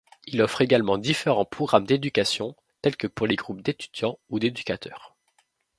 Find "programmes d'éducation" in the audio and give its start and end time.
1.45-2.55